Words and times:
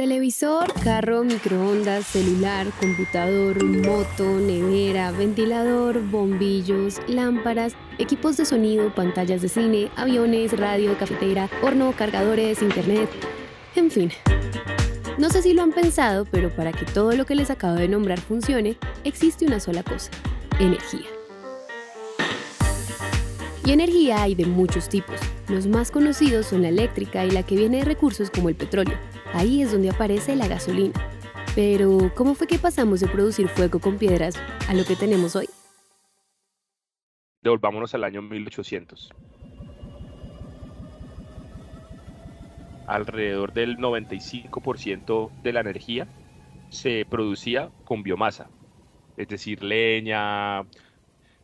Televisor, 0.00 0.72
carro, 0.82 1.24
microondas, 1.24 2.06
celular, 2.06 2.66
computador, 2.80 3.62
moto, 3.62 4.24
nevera, 4.24 5.10
ventilador, 5.10 6.00
bombillos, 6.00 7.02
lámparas, 7.06 7.74
equipos 7.98 8.38
de 8.38 8.46
sonido, 8.46 8.94
pantallas 8.94 9.42
de 9.42 9.50
cine, 9.50 9.90
aviones, 9.96 10.58
radio, 10.58 10.96
cafetera, 10.96 11.50
horno, 11.60 11.92
cargadores, 11.92 12.62
internet, 12.62 13.10
en 13.76 13.90
fin. 13.90 14.10
No 15.18 15.28
sé 15.28 15.42
si 15.42 15.52
lo 15.52 15.60
han 15.60 15.72
pensado, 15.72 16.24
pero 16.24 16.48
para 16.48 16.72
que 16.72 16.86
todo 16.86 17.12
lo 17.12 17.26
que 17.26 17.34
les 17.34 17.50
acabo 17.50 17.74
de 17.74 17.88
nombrar 17.88 18.20
funcione, 18.20 18.78
existe 19.04 19.44
una 19.44 19.60
sola 19.60 19.82
cosa, 19.82 20.10
energía. 20.58 21.04
Y 23.66 23.72
energía 23.72 24.22
hay 24.22 24.34
de 24.34 24.46
muchos 24.46 24.88
tipos. 24.88 25.20
Los 25.48 25.66
más 25.66 25.90
conocidos 25.90 26.46
son 26.46 26.62
la 26.62 26.70
eléctrica 26.70 27.26
y 27.26 27.32
la 27.32 27.42
que 27.42 27.54
viene 27.54 27.80
de 27.80 27.84
recursos 27.84 28.30
como 28.30 28.48
el 28.48 28.54
petróleo. 28.54 28.96
Ahí 29.32 29.62
es 29.62 29.72
donde 29.72 29.90
aparece 29.90 30.34
la 30.34 30.48
gasolina. 30.48 31.00
Pero, 31.54 32.12
¿cómo 32.14 32.34
fue 32.34 32.46
que 32.46 32.58
pasamos 32.58 33.00
de 33.00 33.08
producir 33.08 33.48
fuego 33.48 33.80
con 33.80 33.96
piedras 33.98 34.36
a 34.68 34.74
lo 34.74 34.84
que 34.84 34.96
tenemos 34.96 35.36
hoy? 35.36 35.48
Devolvámonos 37.42 37.94
al 37.94 38.04
año 38.04 38.22
1800. 38.22 39.10
Alrededor 42.86 43.52
del 43.52 43.78
95% 43.78 45.30
de 45.42 45.52
la 45.52 45.60
energía 45.60 46.08
se 46.70 47.06
producía 47.08 47.70
con 47.84 48.02
biomasa, 48.02 48.50
es 49.16 49.28
decir, 49.28 49.62
leña. 49.62 50.64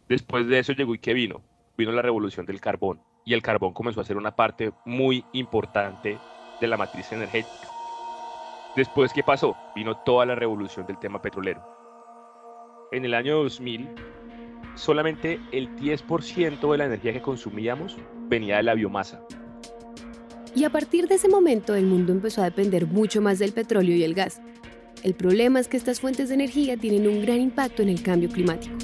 Después 0.09 0.46
de 0.48 0.59
eso 0.59 0.73
llegó 0.73 0.95
y 0.95 0.98
que 0.98 1.15
vino, 1.15 1.43
vino 1.77 1.93
la 1.93 2.02
revolución 2.02 2.46
del 2.46 2.60
carbón 2.60 3.01
y 3.24 3.34
el 3.34 3.43
carbón 3.43 3.73
comenzó 3.73 4.01
a 4.01 4.05
ser 4.05 4.16
una 4.16 4.34
parte 4.37 4.73
muy 4.84 5.24
importante 5.32 6.18
de 6.60 6.66
la 6.66 6.77
matriz 6.77 7.10
energética. 7.12 7.76
Después, 8.77 9.11
¿qué 9.15 9.23
pasó? 9.23 9.57
Vino 9.75 9.97
toda 10.05 10.27
la 10.27 10.35
revolución 10.35 10.87
del 10.87 10.99
tema 10.99 11.23
petrolero. 11.23 11.63
En 12.93 13.07
el 13.07 13.15
año 13.15 13.43
2000, 13.43 13.88
solamente 14.74 15.41
el 15.51 15.74
10% 15.77 16.71
de 16.71 16.77
la 16.79 16.85
energía 16.85 17.15
que 17.15 17.23
consumíamos 17.23 17.96
venía 18.29 18.59
de 18.59 18.65
la 18.65 18.74
biomasa. 18.74 19.23
Y 20.55 20.65
a 20.65 20.71
partir 20.71 21.09
de 21.09 21.15
ese 21.15 21.27
momento 21.27 21.74
el 21.74 21.87
mundo 21.87 22.13
empezó 22.13 22.43
a 22.43 22.45
depender 22.45 22.87
mucho 22.87 23.23
más 23.23 23.38
del 23.38 23.52
petróleo 23.52 23.96
y 23.96 24.05
el 24.05 24.13
gas. 24.13 24.43
El 25.02 25.15
problema 25.15 25.59
es 25.59 25.68
que 25.68 25.79
estas 25.79 26.01
fuentes 26.01 26.29
de 26.29 26.35
energía 26.35 26.77
tienen 26.77 27.09
un 27.09 27.23
gran 27.23 27.40
impacto 27.40 27.80
en 27.80 27.88
el 27.88 28.02
cambio 28.02 28.29
climático. 28.29 28.77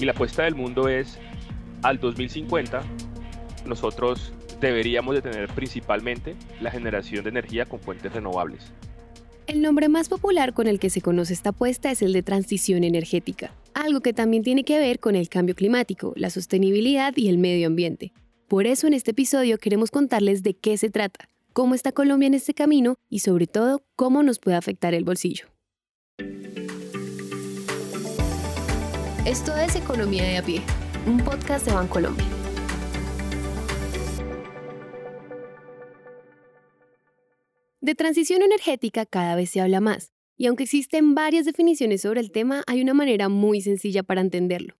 Y 0.00 0.04
la 0.04 0.10
apuesta 0.10 0.42
del 0.42 0.56
mundo 0.56 0.88
es, 0.88 1.16
al 1.82 2.00
2050, 2.00 2.82
nosotros 3.66 4.32
deberíamos 4.66 5.14
de 5.14 5.22
tener 5.22 5.48
principalmente 5.48 6.34
la 6.60 6.70
generación 6.70 7.24
de 7.24 7.30
energía 7.30 7.66
con 7.66 7.80
fuentes 7.80 8.12
renovables. 8.12 8.72
El 9.46 9.60
nombre 9.60 9.88
más 9.88 10.08
popular 10.08 10.54
con 10.54 10.68
el 10.68 10.78
que 10.78 10.88
se 10.88 11.00
conoce 11.00 11.32
esta 11.32 11.50
apuesta 11.50 11.90
es 11.90 12.00
el 12.00 12.12
de 12.12 12.22
transición 12.22 12.84
energética, 12.84 13.52
algo 13.74 14.00
que 14.00 14.12
también 14.12 14.44
tiene 14.44 14.64
que 14.64 14.78
ver 14.78 15.00
con 15.00 15.16
el 15.16 15.28
cambio 15.28 15.54
climático, 15.54 16.12
la 16.16 16.30
sostenibilidad 16.30 17.12
y 17.16 17.28
el 17.28 17.38
medio 17.38 17.66
ambiente. 17.66 18.12
Por 18.46 18.66
eso 18.66 18.86
en 18.86 18.94
este 18.94 19.10
episodio 19.10 19.58
queremos 19.58 19.90
contarles 19.90 20.42
de 20.42 20.54
qué 20.54 20.76
se 20.76 20.90
trata, 20.90 21.28
cómo 21.52 21.74
está 21.74 21.90
Colombia 21.90 22.28
en 22.28 22.34
este 22.34 22.54
camino 22.54 22.96
y 23.10 23.18
sobre 23.18 23.46
todo 23.46 23.82
cómo 23.96 24.22
nos 24.22 24.38
puede 24.38 24.56
afectar 24.56 24.94
el 24.94 25.04
bolsillo. 25.04 25.46
Esto 29.24 29.56
es 29.56 29.76
Economía 29.76 30.24
de 30.24 30.38
a 30.38 30.42
pie, 30.42 30.62
un 31.06 31.18
podcast 31.18 31.66
de 31.66 31.72
Bancolombia. 31.72 32.41
De 37.82 37.96
transición 37.96 38.42
energética 38.42 39.06
cada 39.06 39.34
vez 39.34 39.50
se 39.50 39.60
habla 39.60 39.80
más, 39.80 40.12
y 40.36 40.46
aunque 40.46 40.62
existen 40.62 41.16
varias 41.16 41.44
definiciones 41.44 42.02
sobre 42.02 42.20
el 42.20 42.30
tema, 42.30 42.62
hay 42.68 42.80
una 42.80 42.94
manera 42.94 43.28
muy 43.28 43.60
sencilla 43.60 44.04
para 44.04 44.20
entenderlo. 44.20 44.76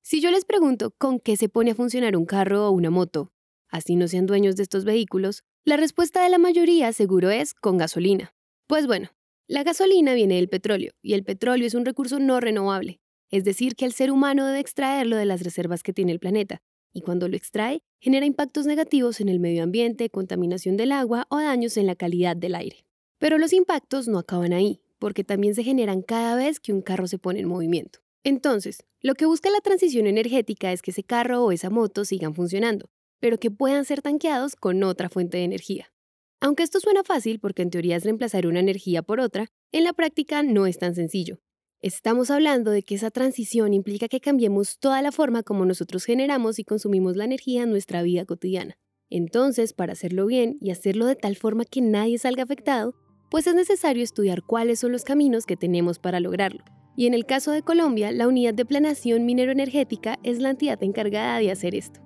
Si 0.00 0.20
yo 0.20 0.30
les 0.30 0.44
pregunto 0.44 0.92
con 0.96 1.18
qué 1.18 1.36
se 1.36 1.48
pone 1.48 1.72
a 1.72 1.74
funcionar 1.74 2.16
un 2.16 2.26
carro 2.26 2.68
o 2.68 2.70
una 2.70 2.88
moto, 2.88 3.32
así 3.68 3.96
no 3.96 4.06
sean 4.06 4.26
dueños 4.26 4.54
de 4.54 4.62
estos 4.62 4.84
vehículos, 4.84 5.42
la 5.64 5.76
respuesta 5.76 6.22
de 6.22 6.30
la 6.30 6.38
mayoría 6.38 6.92
seguro 6.92 7.30
es 7.30 7.52
con 7.52 7.78
gasolina. 7.78 8.32
Pues 8.68 8.86
bueno, 8.86 9.08
la 9.48 9.64
gasolina 9.64 10.14
viene 10.14 10.36
del 10.36 10.48
petróleo, 10.48 10.92
y 11.02 11.14
el 11.14 11.24
petróleo 11.24 11.66
es 11.66 11.74
un 11.74 11.84
recurso 11.84 12.20
no 12.20 12.38
renovable, 12.38 13.00
es 13.28 13.42
decir, 13.42 13.74
que 13.74 13.86
el 13.86 13.92
ser 13.92 14.12
humano 14.12 14.46
debe 14.46 14.60
extraerlo 14.60 15.16
de 15.16 15.24
las 15.24 15.42
reservas 15.42 15.82
que 15.82 15.92
tiene 15.92 16.12
el 16.12 16.20
planeta, 16.20 16.62
y 16.92 17.00
cuando 17.00 17.26
lo 17.26 17.36
extrae, 17.36 17.82
genera 18.00 18.26
impactos 18.26 18.66
negativos 18.66 19.20
en 19.20 19.28
el 19.28 19.38
medio 19.40 19.62
ambiente, 19.62 20.10
contaminación 20.10 20.76
del 20.76 20.92
agua 20.92 21.26
o 21.28 21.38
daños 21.38 21.76
en 21.76 21.86
la 21.86 21.94
calidad 21.94 22.34
del 22.34 22.54
aire. 22.54 22.84
Pero 23.18 23.38
los 23.38 23.52
impactos 23.52 24.08
no 24.08 24.18
acaban 24.18 24.52
ahí, 24.52 24.80
porque 24.98 25.22
también 25.22 25.54
se 25.54 25.62
generan 25.62 26.02
cada 26.02 26.34
vez 26.34 26.58
que 26.58 26.72
un 26.72 26.82
carro 26.82 27.06
se 27.06 27.18
pone 27.18 27.40
en 27.40 27.48
movimiento. 27.48 28.00
Entonces, 28.24 28.84
lo 29.00 29.14
que 29.14 29.26
busca 29.26 29.50
la 29.50 29.60
transición 29.60 30.06
energética 30.06 30.72
es 30.72 30.82
que 30.82 30.90
ese 30.90 31.04
carro 31.04 31.44
o 31.44 31.52
esa 31.52 31.70
moto 31.70 32.04
sigan 32.04 32.34
funcionando, 32.34 32.90
pero 33.18 33.38
que 33.38 33.50
puedan 33.50 33.84
ser 33.84 34.02
tanqueados 34.02 34.56
con 34.56 34.82
otra 34.82 35.08
fuente 35.08 35.38
de 35.38 35.44
energía. 35.44 35.92
Aunque 36.40 36.62
esto 36.62 36.80
suena 36.80 37.04
fácil 37.04 37.38
porque 37.38 37.62
en 37.62 37.70
teoría 37.70 37.96
es 37.96 38.04
reemplazar 38.04 38.46
una 38.46 38.60
energía 38.60 39.02
por 39.02 39.20
otra, 39.20 39.48
en 39.72 39.84
la 39.84 39.92
práctica 39.92 40.42
no 40.42 40.66
es 40.66 40.78
tan 40.78 40.94
sencillo, 40.94 41.38
Estamos 41.82 42.30
hablando 42.30 42.72
de 42.72 42.82
que 42.82 42.94
esa 42.94 43.10
transición 43.10 43.72
implica 43.72 44.06
que 44.06 44.20
cambiemos 44.20 44.78
toda 44.78 45.00
la 45.00 45.12
forma 45.12 45.42
como 45.42 45.64
nosotros 45.64 46.04
generamos 46.04 46.58
y 46.58 46.64
consumimos 46.64 47.16
la 47.16 47.24
energía 47.24 47.62
en 47.62 47.70
nuestra 47.70 48.02
vida 48.02 48.26
cotidiana. 48.26 48.76
Entonces, 49.08 49.72
para 49.72 49.94
hacerlo 49.94 50.26
bien 50.26 50.58
y 50.60 50.72
hacerlo 50.72 51.06
de 51.06 51.16
tal 51.16 51.36
forma 51.36 51.64
que 51.64 51.80
nadie 51.80 52.18
salga 52.18 52.42
afectado, 52.42 52.94
pues 53.30 53.46
es 53.46 53.54
necesario 53.54 54.04
estudiar 54.04 54.42
cuáles 54.42 54.78
son 54.78 54.92
los 54.92 55.04
caminos 55.04 55.46
que 55.46 55.56
tenemos 55.56 55.98
para 55.98 56.20
lograrlo. 56.20 56.62
Y 56.98 57.06
en 57.06 57.14
el 57.14 57.24
caso 57.24 57.50
de 57.50 57.62
Colombia, 57.62 58.12
la 58.12 58.28
Unidad 58.28 58.52
de 58.52 58.66
Planación 58.66 59.24
Minero-Energética 59.24 60.18
es 60.22 60.38
la 60.38 60.50
entidad 60.50 60.82
encargada 60.82 61.38
de 61.38 61.50
hacer 61.50 61.74
esto. 61.74 62.00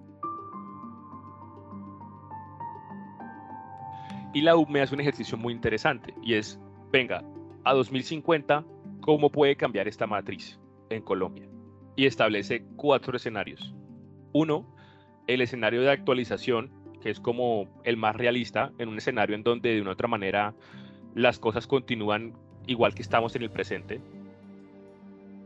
Y 4.33 4.43
la 4.43 4.57
UME 4.57 4.83
hace 4.83 4.95
un 4.95 5.01
ejercicio 5.01 5.37
muy 5.37 5.53
interesante 5.53 6.15
y 6.23 6.35
es, 6.35 6.61
venga, 6.93 7.25
a 7.65 7.75
2050 7.75 8.65
cómo 9.05 9.29
puede 9.29 9.55
cambiar 9.55 9.87
esta 9.87 10.07
matriz 10.07 10.59
en 10.89 11.03
Colombia 11.03 11.47
y 11.95 12.07
establece 12.07 12.65
cuatro 12.75 13.15
escenarios. 13.15 13.75
Uno, 14.33 14.75
el 15.27 15.43
escenario 15.43 15.83
de 15.83 15.91
actualización, 15.91 16.71
que 17.03 17.11
es 17.11 17.21
como 17.21 17.69
el 17.85 17.99
más 17.99 18.17
realista, 18.17 18.73
en 18.79 18.89
un 18.89 18.97
escenario 18.97 19.37
en 19.37 19.43
donde 19.43 19.75
de 19.75 19.83
una 19.83 19.91
otra 19.91 20.09
manera 20.09 20.55
las 21.15 21.39
cosas 21.39 21.67
continúan 21.67 22.33
igual 22.67 22.95
que 22.95 23.03
estamos 23.03 23.37
en 23.37 23.43
el 23.43 23.51
presente. 23.51 24.01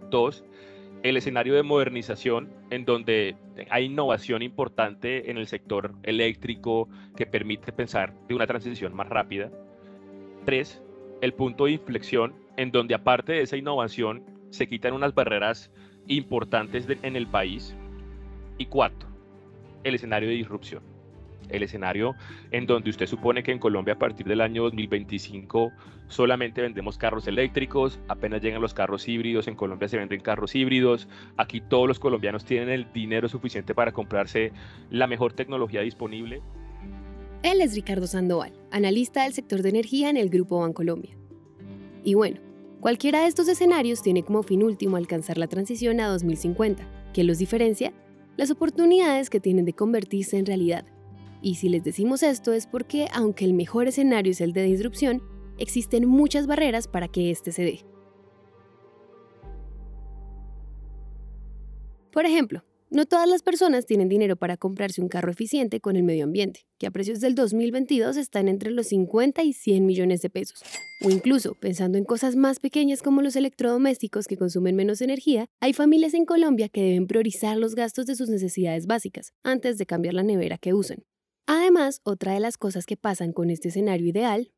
Dos, 0.09 0.45
el 1.03 1.17
escenario 1.17 1.57
de 1.57 1.65
modernización, 1.65 2.53
en 2.71 2.85
donde 2.85 3.35
hay 3.71 3.87
innovación 3.87 4.43
importante 4.43 5.33
en 5.33 5.37
el 5.37 5.49
sector 5.49 5.97
eléctrico 6.05 6.89
que 7.17 7.27
permite 7.27 7.73
pensar 7.73 8.15
de 8.29 8.37
una 8.37 8.47
transición 8.47 8.95
más 8.95 9.09
rápida. 9.09 9.51
Tres, 10.45 10.81
el 11.21 11.35
punto 11.35 11.65
de 11.65 11.73
inflexión 11.73 12.35
en 12.57 12.71
donde 12.71 12.95
aparte 12.95 13.33
de 13.33 13.43
esa 13.43 13.57
innovación 13.57 14.23
se 14.51 14.69
quitan 14.69 14.95
unas 14.95 15.15
barreras 15.15 15.71
importantes 16.07 16.87
en 17.03 17.17
el 17.17 17.27
país. 17.27 17.75
Y 18.59 18.67
cuatro, 18.67 19.09
el 19.85 19.95
escenario 19.95 20.29
de 20.29 20.35
disrupción. 20.35 20.83
El 21.49 21.63
escenario 21.63 22.15
en 22.51 22.67
donde 22.67 22.91
usted 22.91 23.07
supone 23.07 23.43
que 23.43 23.53
en 23.53 23.59
Colombia 23.59 23.95
a 23.95 23.99
partir 23.99 24.27
del 24.27 24.43
año 24.43 24.65
2025 24.65 25.73
solamente 26.09 26.61
vendemos 26.61 26.99
carros 26.99 27.27
eléctricos, 27.27 28.01
apenas 28.09 28.43
llegan 28.43 28.61
los 28.61 28.75
carros 28.75 29.09
híbridos, 29.09 29.49
en 29.49 29.55
Colombia 29.55 29.89
se 29.89 29.97
venden 29.97 30.21
carros 30.21 30.55
híbridos, 30.55 31.09
aquí 31.37 31.61
todos 31.61 31.89
los 31.89 31.99
colombianos 31.99 32.45
tienen 32.45 32.69
el 32.69 32.93
dinero 32.93 33.29
suficiente 33.29 33.75
para 33.75 33.93
comprarse 33.93 34.53
la 34.91 35.07
mejor 35.07 35.33
tecnología 35.33 35.81
disponible. 35.81 36.43
Él 37.43 37.61
es 37.61 37.75
Ricardo 37.75 38.07
Sandoval, 38.07 38.53
analista 38.71 39.25
del 39.25 39.33
sector 39.33 39.63
de 39.63 39.69
energía 39.69 40.11
en 40.11 40.17
el 40.17 40.29
Grupo 40.29 40.61
Bancolombia. 40.61 41.17
Y 42.05 42.15
bueno, 42.15 42.41
Cualquiera 42.81 43.23
de 43.23 43.27
estos 43.27 43.49
escenarios 43.49 44.03
tiene 44.03 44.23
como 44.23 44.45
fin 44.45 44.63
último 44.63 44.97
alcanzar 44.97 45.37
la 45.37 45.49
transición 45.49 45.99
a 45.99 46.07
2050. 46.07 46.87
¿Qué 47.13 47.25
los 47.25 47.39
diferencia? 47.39 47.93
Las 48.37 48.53
oportunidades 48.53 49.31
que 49.31 49.41
tienen 49.41 49.65
de 49.65 49.73
convertirse 49.73 50.39
en 50.39 50.47
realidad. 50.47 50.85
Y 51.43 51.57
si 51.57 51.69
les 51.69 51.83
decimos 51.83 52.23
esto 52.23 52.53
es 52.53 52.69
porque, 52.69 53.09
aunque 53.13 53.45
el 53.45 53.53
mejor 53.53 53.89
escenario 53.89 54.31
es 54.31 54.41
el 54.41 54.53
de 54.53 54.63
disrupción, 54.63 55.25
existen 55.59 56.07
muchas 56.07 56.47
barreras 56.47 56.87
para 56.87 57.09
que 57.09 57.33
éste 57.33 57.51
se 57.51 57.63
dé. 57.63 57.85
Por 62.13 62.27
ejemplo, 62.27 62.63
no 62.91 63.07
todas 63.07 63.29
las 63.29 63.43
personas 63.43 63.87
tienen 63.87 64.09
dinero 64.09 64.37
para 64.37 64.57
comprarse 64.57 65.01
un 65.01 65.09
carro 65.09 65.31
eficiente 65.31 65.81
con 65.81 65.97
el 65.97 66.03
medio 66.03 66.25
ambiente, 66.25 66.67
que 66.79 66.87
a 66.87 66.91
precios 66.91 67.21
del 67.21 67.35
2022 67.35 68.17
están 68.17 68.49
entre 68.49 68.71
los 68.71 68.89
50 68.89 69.43
y 69.43 69.53
100 69.53 69.85
millones 69.85 70.23
de 70.23 70.31
pesos. 70.31 70.63
O 71.05 71.11
incluso, 71.11 71.55
pensando 71.55 71.99
en 71.99 72.05
cosas 72.05 72.37
más 72.37 72.61
pequeñas 72.61 73.03
como 73.03 73.23
los 73.23 73.37
electrodomésticos 73.37 74.27
que 74.27 74.37
consumen 74.37 74.77
menos 74.77 75.01
energía, 75.01 75.47
hay 75.61 75.73
familias 75.73 76.15
en 76.15 76.25
Colombia 76.25 76.69
que 76.69 76.83
deben 76.83 77.07
priorizar 77.07 77.57
los 77.57 77.75
gastos 77.75 78.07
de 78.07 78.17
sus 78.17 78.29
necesidades 78.29 78.87
básicas 78.87 79.33
antes 79.43 79.79
de 79.79 79.87
cambiar 79.87 80.15
la 80.15 80.23
nevera 80.23 80.59
que 80.59 80.75
usan. 80.75 81.05
Además, 81.47 82.01
otra 82.05 82.33
de 82.33 82.41
las 82.41 82.57
cosas 82.57 82.87
que 82.87 82.97
pasan 82.97 83.33
con 83.33 83.51
este 83.51 83.69
escenario 83.69 84.07
ideal 84.07 84.53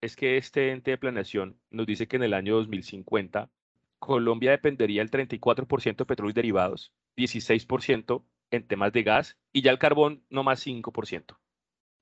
es 0.00 0.14
que 0.14 0.36
este 0.36 0.70
ente 0.70 0.92
de 0.92 0.98
planeación 0.98 1.58
nos 1.70 1.86
dice 1.86 2.06
que 2.06 2.16
en 2.16 2.22
el 2.22 2.34
año 2.34 2.56
2050 2.56 3.50
Colombia 3.98 4.50
dependería 4.50 5.04
del 5.04 5.10
34% 5.10 5.96
de 5.96 6.04
petróleo 6.04 6.34
derivados, 6.34 6.92
16% 7.16 8.24
en 8.50 8.66
temas 8.66 8.92
de 8.92 9.02
gas 9.02 9.36
y 9.52 9.62
ya 9.62 9.70
el 9.70 9.78
carbón 9.78 10.24
no 10.30 10.42
más 10.42 10.64
5%. 10.66 11.38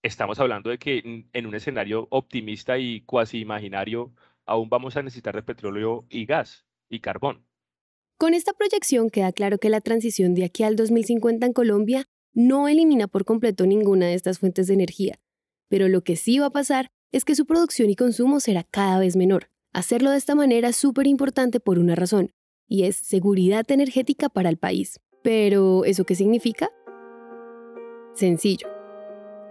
Estamos 0.03 0.39
hablando 0.39 0.71
de 0.71 0.79
que 0.79 1.25
en 1.33 1.47
un 1.47 1.55
escenario 1.55 2.09
optimista 2.11 2.79
y 2.79 3.01
cuasi 3.03 3.39
imaginario 3.39 4.13
aún 4.47 4.69
vamos 4.69 4.97
a 4.97 5.03
necesitar 5.03 5.35
de 5.35 5.43
petróleo 5.43 6.07
y 6.11 6.27
gas 6.27 6.67
y 6.89 7.01
carbón. 7.01 7.47
Con 8.19 8.35
esta 8.35 8.53
proyección 8.53 9.11
queda 9.11 9.33
claro 9.33 9.59
que 9.59 9.71
la 9.71 9.81
transición 9.81 10.35
de 10.35 10.45
aquí 10.45 10.63
al 10.63 10.77
2050 10.77 11.47
en 11.47 11.53
Colombia 11.53 12.05
no 12.33 12.69
elimina 12.69 13.09
por 13.09 13.25
completo 13.25 13.67
ninguna 13.67 14.07
de 14.07 14.15
estas 14.15 14.39
fuentes 14.39 14.67
de 14.67 14.75
energía, 14.75 15.19
pero 15.69 15.89
lo 15.89 16.03
que 16.03 16.17
sí 16.17 16.39
va 16.39 16.47
a 16.47 16.51
pasar 16.51 16.89
es 17.13 17.25
que 17.25 17.35
su 17.35 17.47
producción 17.47 17.91
y 17.91 17.97
consumo 17.97 18.41
será 18.41 18.65
cada 18.65 18.99
vez 18.99 19.17
menor. 19.17 19.51
Hacerlo 19.73 20.11
de 20.11 20.19
esta 20.19 20.35
manera 20.35 20.69
es 20.69 20.77
súper 20.77 21.07
importante 21.07 21.61
por 21.61 21.79
una 21.79 21.95
razón, 21.95 22.33
y 22.69 22.85
es 22.85 22.97
seguridad 22.97 23.71
energética 23.71 24.29
para 24.29 24.49
el 24.49 24.57
país. 24.57 25.01
Pero, 25.23 25.85
¿eso 25.85 26.05
qué 26.05 26.15
significa? 26.15 26.69
Sencillo. 28.15 28.69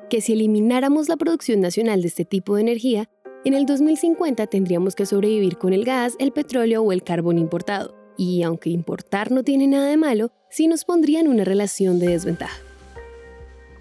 Que 0.09 0.21
si 0.21 0.33
elimináramos 0.33 1.09
la 1.09 1.17
producción 1.17 1.61
nacional 1.61 2.01
de 2.01 2.07
este 2.07 2.25
tipo 2.25 2.55
de 2.55 2.61
energía, 2.61 3.09
en 3.45 3.53
el 3.53 3.65
2050 3.65 4.47
tendríamos 4.47 4.95
que 4.95 5.05
sobrevivir 5.05 5.57
con 5.57 5.73
el 5.73 5.83
gas, 5.83 6.15
el 6.19 6.31
petróleo 6.31 6.81
o 6.81 6.91
el 6.91 7.03
carbón 7.03 7.37
importado. 7.37 7.95
Y 8.17 8.43
aunque 8.43 8.69
importar 8.69 9.31
no 9.31 9.43
tiene 9.43 9.67
nada 9.67 9.87
de 9.87 9.97
malo, 9.97 10.31
sí 10.49 10.67
nos 10.67 10.85
pondría 10.85 11.19
en 11.19 11.27
una 11.27 11.43
relación 11.43 11.99
de 11.99 12.07
desventaja. 12.07 12.61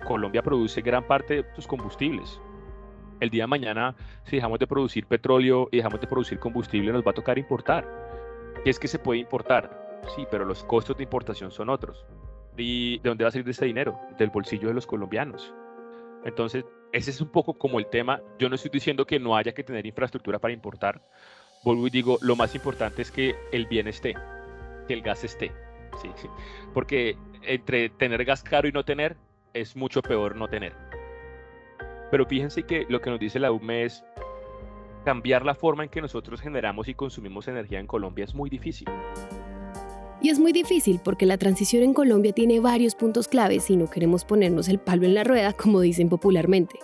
Colombia 0.06 0.43
produce 0.43 0.81
gran 0.81 1.06
parte 1.06 1.35
de 1.35 1.44
sus 1.55 1.67
combustibles. 1.67 2.40
El 3.20 3.31
día 3.31 3.44
de 3.44 3.49
mañana, 3.49 3.94
si 4.25 4.37
dejamos 4.37 4.58
de 4.58 4.67
producir 4.67 5.06
petróleo 5.06 5.69
y 5.70 5.76
dejamos 5.76 6.00
de 6.00 6.08
producir 6.08 6.40
combustible, 6.40 6.90
nos 6.93 7.06
va 7.06 7.12
a 7.12 7.14
tocar 7.14 7.38
importar. 7.38 7.87
¿Qué 8.64 8.70
es 8.70 8.79
que 8.79 8.88
se 8.88 8.99
puede 8.99 9.20
importar? 9.20 10.00
Sí, 10.14 10.26
pero 10.31 10.44
los 10.44 10.62
costos 10.64 10.97
de 10.97 11.03
importación 11.03 11.50
son 11.50 11.69
otros. 11.69 12.06
¿Y 12.56 12.99
de 12.99 13.09
dónde 13.09 13.25
va 13.25 13.29
a 13.29 13.32
salir 13.32 13.49
ese 13.49 13.64
dinero? 13.64 13.99
Del 14.19 14.31
bolsillo 14.31 14.69
de 14.69 14.75
los 14.75 14.87
colombianos. 14.87 15.53
Entonces, 16.25 16.64
ese 16.93 17.11
es 17.11 17.20
un 17.20 17.29
poco 17.29 17.55
como 17.55 17.79
el 17.79 17.87
tema. 17.87 18.20
Yo 18.38 18.49
no 18.49 18.55
estoy 18.55 18.70
diciendo 18.70 19.06
que 19.06 19.19
no 19.19 19.37
haya 19.37 19.53
que 19.53 19.64
tener 19.64 19.85
infraestructura 19.87 20.38
para 20.38 20.55
importar. 20.55 21.03
Vuelvo 21.64 21.87
y 21.87 21.91
digo, 21.91 22.19
lo 22.20 22.37
más 22.37 22.55
importante 22.55 23.03
es 23.03 23.11
que 23.11 23.35
el 23.50 23.67
bien 23.67 23.88
esté, 23.88 24.14
que 24.87 24.94
el 24.94 25.03
gas 25.03 25.25
esté. 25.25 25.53
Sí, 26.00 26.11
sí. 26.17 26.29
Porque 26.73 27.17
entre 27.43 27.88
tener 27.88 28.25
gas 28.25 28.43
caro 28.43 28.69
y 28.69 28.73
no 28.73 28.85
tener, 28.85 29.17
es 29.55 29.75
mucho 29.75 30.03
peor 30.03 30.37
no 30.37 30.49
tener. 30.49 30.75
Pero 32.11 32.26
fíjense 32.26 32.64
que 32.64 32.87
lo 32.88 33.00
que 33.00 33.11
nos 33.11 33.19
dice 33.19 33.38
la 33.38 33.53
UME 33.53 33.85
es 33.85 34.05
cambiar 35.02 35.44
la 35.44 35.54
forma 35.54 35.84
en 35.84 35.90
que 35.90 36.00
nosotros 36.00 36.40
generamos 36.40 36.88
y 36.88 36.94
consumimos 36.94 37.49
energía 37.49 37.81
en 37.81 37.87
Colombia 37.87 38.25
es 38.25 38.34
muy 38.34 38.49
difícil. 38.49 38.88
Y 40.22 40.31
es 40.31 40.38
muy 40.38 40.52
difícil 40.52 41.00
porque 41.02 41.26
la 41.26 41.37
transición 41.37 41.82
en 41.82 41.94
Colombia 41.94 42.32
tiene 42.32 42.60
varios 42.60 42.94
puntos 42.94 43.26
claves 43.26 43.69
y 43.70 43.76
no 43.76 43.90
queremos 43.90 44.25
ponernos 44.25 44.69
el 44.69 44.78
palo 44.78 45.04
en 45.04 45.14
la 45.14 45.25
rueda, 45.25 45.52
como 45.52 45.81
dicen 45.81 46.08
popularmente. 46.08 46.78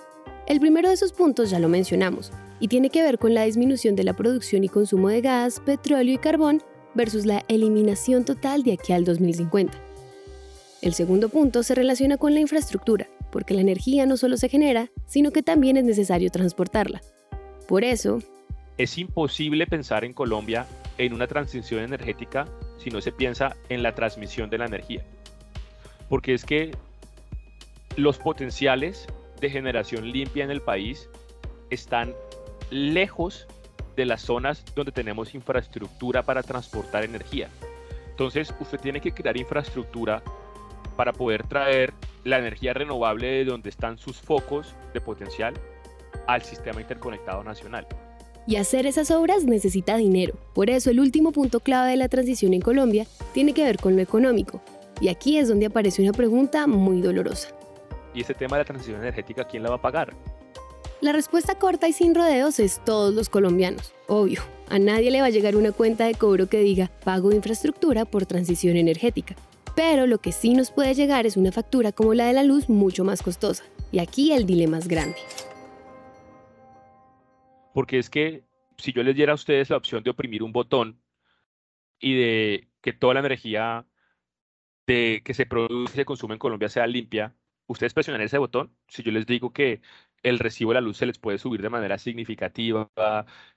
El 0.46 0.60
primero 0.60 0.88
de 0.88 0.94
esos 0.94 1.12
puntos 1.12 1.50
ya 1.50 1.60
lo 1.60 1.68
mencionamos, 1.68 2.32
y 2.58 2.68
tiene 2.68 2.90
que 2.90 3.02
ver 3.02 3.18
con 3.18 3.34
la 3.34 3.44
disminución 3.44 3.94
de 3.94 4.02
la 4.02 4.14
producción 4.14 4.64
y 4.64 4.68
consumo 4.68 5.08
de 5.08 5.20
gas, 5.20 5.60
petróleo 5.60 6.14
y 6.14 6.18
carbón 6.18 6.62
versus 6.94 7.26
la 7.26 7.44
eliminación 7.48 8.24
total 8.24 8.62
de 8.64 8.72
aquí 8.72 8.92
al 8.92 9.04
2050. 9.04 9.78
El 10.80 10.94
segundo 10.94 11.28
punto 11.28 11.62
se 11.62 11.74
relaciona 11.74 12.16
con 12.16 12.34
la 12.34 12.40
infraestructura, 12.40 13.08
porque 13.30 13.54
la 13.54 13.60
energía 13.60 14.06
no 14.06 14.16
solo 14.16 14.36
se 14.36 14.48
genera, 14.48 14.90
sino 15.06 15.30
que 15.30 15.42
también 15.42 15.76
es 15.76 15.84
necesario 15.84 16.30
transportarla. 16.30 17.02
Por 17.68 17.84
eso... 17.84 18.20
Es 18.78 18.96
imposible 18.96 19.66
pensar 19.66 20.04
en 20.04 20.14
Colombia 20.14 20.66
en 20.96 21.12
una 21.12 21.26
transición 21.26 21.82
energética 21.82 22.46
si 22.78 22.90
no 22.90 23.00
se 23.00 23.12
piensa 23.12 23.56
en 23.68 23.82
la 23.82 23.94
transmisión 23.94 24.48
de 24.48 24.58
la 24.58 24.66
energía. 24.66 25.04
Porque 26.08 26.32
es 26.32 26.44
que 26.44 26.70
los 27.96 28.18
potenciales 28.18 29.06
de 29.40 29.50
generación 29.50 30.10
limpia 30.10 30.44
en 30.44 30.50
el 30.50 30.62
país 30.62 31.10
están 31.70 32.14
lejos 32.70 33.46
de 33.96 34.06
las 34.06 34.22
zonas 34.22 34.64
donde 34.74 34.92
tenemos 34.92 35.34
infraestructura 35.34 36.22
para 36.22 36.42
transportar 36.42 37.04
energía. 37.04 37.50
Entonces, 38.10 38.54
usted 38.60 38.80
tiene 38.80 39.00
que 39.00 39.12
crear 39.12 39.36
infraestructura 39.36 40.22
para 40.96 41.12
poder 41.12 41.46
traer 41.46 41.92
la 42.24 42.38
energía 42.38 42.72
renovable 42.72 43.26
de 43.26 43.44
donde 43.44 43.68
están 43.68 43.98
sus 43.98 44.20
focos 44.20 44.74
de 44.94 45.00
potencial 45.00 45.54
al 46.28 46.42
sistema 46.42 46.80
interconectado 46.80 47.42
nacional. 47.42 47.88
Y 48.46 48.56
hacer 48.56 48.86
esas 48.86 49.10
obras 49.10 49.44
necesita 49.44 49.96
dinero. 49.96 50.34
Por 50.54 50.70
eso 50.70 50.90
el 50.90 51.00
último 51.00 51.32
punto 51.32 51.60
clave 51.60 51.90
de 51.90 51.96
la 51.96 52.08
transición 52.08 52.54
en 52.54 52.60
Colombia 52.60 53.06
tiene 53.34 53.52
que 53.52 53.64
ver 53.64 53.78
con 53.78 53.96
lo 53.96 54.02
económico. 54.02 54.62
Y 55.00 55.08
aquí 55.08 55.38
es 55.38 55.48
donde 55.48 55.66
aparece 55.66 56.02
una 56.02 56.12
pregunta 56.12 56.66
muy 56.66 57.00
dolorosa. 57.00 57.48
¿Y 58.14 58.22
ese 58.22 58.34
tema 58.34 58.56
de 58.56 58.62
la 58.62 58.66
transición 58.66 59.00
energética 59.00 59.44
quién 59.44 59.62
la 59.62 59.70
va 59.70 59.76
a 59.76 59.82
pagar? 59.82 60.14
La 61.00 61.12
respuesta 61.12 61.58
corta 61.58 61.88
y 61.88 61.92
sin 61.92 62.14
rodeos 62.14 62.58
es 62.58 62.82
todos 62.84 63.14
los 63.14 63.28
colombianos. 63.28 63.92
Obvio, 64.06 64.42
a 64.68 64.78
nadie 64.78 65.10
le 65.10 65.20
va 65.20 65.28
a 65.28 65.30
llegar 65.30 65.54
una 65.54 65.72
cuenta 65.72 66.06
de 66.06 66.14
cobro 66.14 66.48
que 66.48 66.60
diga 66.60 66.90
pago 67.04 67.30
de 67.30 67.36
infraestructura 67.36 68.04
por 68.04 68.26
transición 68.26 68.76
energética. 68.76 69.36
Pero 69.76 70.06
lo 70.06 70.18
que 70.18 70.32
sí 70.32 70.54
nos 70.54 70.72
puede 70.72 70.94
llegar 70.94 71.26
es 71.26 71.36
una 71.36 71.52
factura 71.52 71.92
como 71.92 72.14
la 72.14 72.26
de 72.26 72.32
la 72.32 72.42
luz 72.42 72.68
mucho 72.68 73.04
más 73.04 73.22
costosa. 73.22 73.64
Y 73.92 74.00
aquí 74.00 74.32
el 74.32 74.44
dilema 74.44 74.78
es 74.78 74.88
grande. 74.88 75.16
Porque 77.74 77.98
es 77.98 78.10
que 78.10 78.44
si 78.78 78.92
yo 78.92 79.02
les 79.02 79.16
diera 79.16 79.32
a 79.32 79.34
ustedes 79.34 79.70
la 79.70 79.76
opción 79.76 80.02
de 80.02 80.10
oprimir 80.10 80.42
un 80.42 80.52
botón 80.52 81.00
y 82.00 82.14
de 82.14 82.68
que 82.80 82.92
toda 82.92 83.14
la 83.14 83.20
energía 83.20 83.86
que 84.86 85.34
se 85.34 85.46
produce 85.46 85.92
y 85.94 85.96
se 85.96 86.04
consume 86.06 86.34
en 86.34 86.38
Colombia 86.38 86.68
sea 86.70 86.86
limpia, 86.86 87.34
ustedes 87.66 87.94
presionan 87.94 88.22
ese 88.22 88.38
botón. 88.38 88.74
Si 88.88 89.02
yo 89.02 89.12
les 89.12 89.26
digo 89.26 89.52
que 89.52 89.82
el 90.22 90.38
recibo 90.38 90.70
de 90.70 90.76
la 90.76 90.80
luz 90.80 90.96
se 90.98 91.06
les 91.06 91.18
puede 91.18 91.38
subir 91.38 91.62
de 91.62 91.68
manera 91.70 91.98
significativa, 91.98 92.90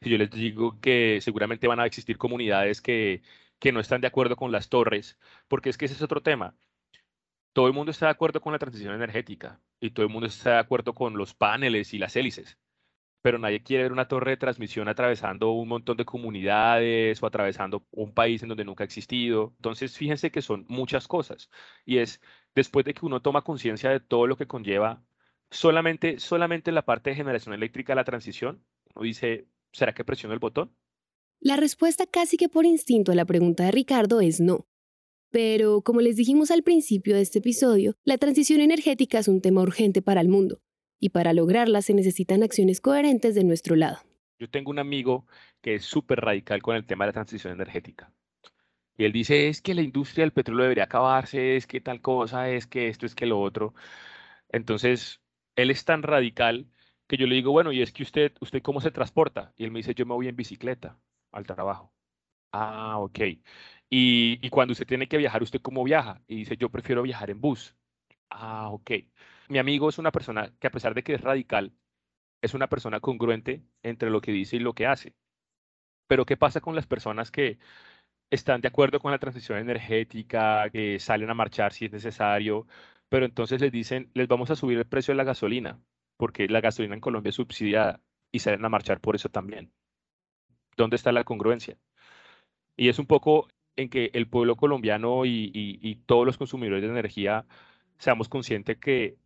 si 0.02 0.10
yo 0.10 0.18
les 0.18 0.30
digo 0.32 0.80
que 0.82 1.20
seguramente 1.22 1.68
van 1.68 1.80
a 1.80 1.86
existir 1.86 2.18
comunidades 2.18 2.82
que, 2.82 3.22
que 3.60 3.72
no 3.72 3.80
están 3.80 4.02
de 4.02 4.08
acuerdo 4.08 4.36
con 4.36 4.52
las 4.52 4.70
torres, 4.70 5.18
porque 5.48 5.70
es 5.70 5.78
que 5.78 5.86
ese 5.86 5.96
es 5.96 6.02
otro 6.02 6.22
tema. 6.22 6.56
Todo 7.54 7.68
el 7.68 7.74
mundo 7.74 7.92
está 7.92 8.08
de 8.08 8.12
acuerdo 8.12 8.42
con 8.42 8.54
la 8.54 8.60
transición 8.60 8.94
energética 8.94 9.62
y 9.80 9.92
todo 9.92 10.06
el 10.06 10.12
mundo 10.12 10.28
está 10.28 10.52
de 10.54 10.60
acuerdo 10.60 10.94
con 10.94 11.18
los 11.18 11.34
paneles 11.34 11.94
y 11.94 12.00
las 12.00 12.16
hélices 12.16 12.58
pero 13.22 13.38
nadie 13.38 13.62
quiere 13.64 13.84
ver 13.84 13.92
una 13.92 14.08
torre 14.08 14.32
de 14.32 14.38
transmisión 14.38 14.88
atravesando 14.88 15.52
un 15.52 15.68
montón 15.68 15.98
de 15.98 16.06
comunidades 16.06 17.22
o 17.22 17.28
atravesando 17.28 17.86
un 17.92 18.14
país 18.14 18.42
en 18.42 18.50
donde 18.50 18.66
nunca 18.66 18.84
ha 18.84 18.86
existido. 18.86 19.54
Entonces, 19.58 19.98
fíjense 19.98 20.32
que 20.32 20.42
son 20.42 20.66
muchas 20.68 21.08
cosas. 21.08 21.50
Y 21.86 21.98
es 21.98 22.20
después 22.56 22.86
de 22.86 22.94
que 22.94 23.06
uno 23.06 23.22
toma 23.22 23.44
conciencia 23.44 23.92
de 23.92 24.00
todo 24.00 24.28
lo 24.28 24.38
que 24.38 24.48
conlleva, 24.48 25.04
solamente, 25.52 26.20
solamente 26.20 26.72
la 26.72 26.86
parte 26.86 27.12
de 27.12 27.16
generación 27.16 27.54
eléctrica, 27.54 27.96
la 27.96 28.04
transición, 28.04 28.64
uno 28.96 29.04
dice, 29.04 29.48
¿será 29.72 29.94
que 29.94 30.04
presiono 30.04 30.34
el 30.34 30.40
botón? 30.40 30.76
La 31.40 31.58
respuesta 31.58 32.06
casi 32.08 32.38
que 32.38 32.50
por 32.50 32.66
instinto 32.66 33.12
a 33.12 33.16
la 33.16 33.26
pregunta 33.26 33.66
de 33.66 33.72
Ricardo 33.72 34.22
es 34.22 34.40
no. 34.40 34.68
Pero, 35.32 35.82
como 35.82 36.02
les 36.02 36.18
dijimos 36.18 36.52
al 36.52 36.62
principio 36.62 37.16
de 37.16 37.22
este 37.22 37.40
episodio, 37.40 37.96
la 38.04 38.18
transición 38.18 38.62
energética 38.62 39.20
es 39.20 39.28
un 39.28 39.42
tema 39.42 39.62
urgente 39.62 40.02
para 40.02 40.22
el 40.22 40.28
mundo 40.28 40.62
y 41.02 41.10
para 41.10 41.34
lograrla 41.34 41.82
se 41.82 41.94
necesitan 41.94 42.44
acciones 42.44 42.80
coherentes 42.80 43.36
de 43.36 43.44
nuestro 43.44 43.76
lado. 43.76 43.98
Yo 44.40 44.50
tengo 44.50 44.70
un 44.72 44.80
amigo 44.80 45.26
que 45.62 45.76
es 45.76 45.84
súper 45.84 46.22
radical 46.22 46.62
con 46.62 46.76
el 46.76 46.86
tema 46.86 47.04
de 47.04 47.10
la 47.10 47.14
transición 47.14 47.54
energética. 47.54 48.14
Y 48.98 49.06
él 49.06 49.12
dice, 49.12 49.50
es 49.50 49.62
que 49.62 49.74
la 49.74 49.82
industria 49.82 50.24
del 50.24 50.32
petróleo 50.32 50.64
debería 50.64 50.84
acabarse, 50.86 51.56
es 51.58 51.66
que 51.66 51.82
tal 51.82 52.02
cosa, 52.02 52.50
es 52.50 52.68
que 52.68 52.88
esto, 52.88 53.06
es 53.08 53.16
que 53.16 53.26
lo 53.26 53.42
otro. 53.42 53.74
Entonces, 54.50 55.22
él 55.56 55.72
es 55.72 55.86
tan 55.86 56.04
radical 56.04 56.68
que 57.08 57.18
yo 57.18 57.26
le 57.26 57.36
digo, 57.36 57.52
bueno, 57.52 57.72
y 57.72 57.82
es 57.82 57.92
que 57.92 58.04
usted, 58.04 58.34
¿usted 58.40 58.62
cómo 58.62 58.80
se 58.80 58.92
transporta? 58.92 59.54
Y 59.58 59.64
él 59.64 59.72
me 59.72 59.80
dice, 59.80 59.96
yo 59.96 60.06
me 60.06 60.14
voy 60.14 60.28
en 60.28 60.36
bicicleta 60.36 61.00
al 61.32 61.48
trabajo. 61.48 61.94
Ah, 62.52 63.00
ok. 63.00 63.20
Y, 63.90 64.40
y 64.42 64.50
cuando 64.50 64.74
usted 64.74 64.88
tiene 64.88 65.08
que 65.08 65.18
viajar, 65.18 65.42
¿usted 65.44 65.62
cómo 65.62 65.84
viaja? 65.84 66.22
Y 66.28 66.38
dice, 66.38 66.58
yo 66.58 66.70
prefiero 66.70 67.02
viajar 67.04 67.32
en 67.32 67.42
bus. 67.42 67.76
Ah, 68.30 68.70
ok 68.70 68.92
mi 69.52 69.60
amigo 69.60 69.90
es 69.90 69.98
una 70.00 70.12
persona 70.12 70.54
que 70.60 70.68
a 70.68 70.72
pesar 70.72 70.94
de 70.94 71.04
que 71.04 71.14
es 71.14 71.22
radical, 71.22 71.74
es 72.42 72.54
una 72.54 72.68
persona 72.68 73.02
congruente 73.02 73.64
entre 73.84 74.10
lo 74.10 74.22
que 74.22 74.32
dice 74.32 74.56
y 74.56 74.60
lo 74.60 74.74
que 74.74 74.88
hace. 74.88 75.14
Pero 76.08 76.26
¿qué 76.26 76.38
pasa 76.38 76.62
con 76.62 76.76
las 76.76 76.88
personas 76.88 77.32
que 77.32 77.60
están 78.32 78.62
de 78.62 78.70
acuerdo 78.70 79.00
con 79.02 79.12
la 79.12 79.20
transición 79.20 79.60
energética, 79.60 80.70
que 80.72 81.00
salen 81.00 81.30
a 81.30 81.34
marchar 81.34 81.74
si 81.74 81.86
es 81.86 81.92
necesario, 81.92 82.66
pero 83.10 83.26
entonces 83.26 83.60
les 83.62 83.74
dicen, 83.74 84.10
les 84.14 84.30
vamos 84.30 84.52
a 84.52 84.56
subir 84.56 84.78
el 84.78 84.88
precio 84.88 85.14
de 85.14 85.18
la 85.18 85.26
gasolina, 85.26 85.82
porque 86.18 86.48
la 86.48 86.62
gasolina 86.62 86.96
en 86.96 87.02
Colombia 87.02 87.32
es 87.32 87.36
subsidiada 87.36 88.02
y 88.32 88.40
salen 88.40 88.64
a 88.64 88.70
marchar 88.70 89.02
por 89.02 89.16
eso 89.16 89.30
también? 89.30 89.74
¿Dónde 90.78 90.96
está 90.96 91.12
la 91.12 91.26
congruencia? 91.26 91.78
Y 92.78 92.90
es 92.90 93.00
un 93.00 93.06
poco 93.06 93.50
en 93.76 93.90
que 93.90 94.12
el 94.14 94.28
pueblo 94.30 94.56
colombiano 94.56 95.26
y, 95.26 95.52
y 95.54 95.96
todos 96.06 96.26
los 96.26 96.38
consumidores 96.38 96.84
de 96.84 96.90
energía 96.90 97.46
seamos 97.98 98.30
conscientes 98.30 98.78
que 98.78 99.18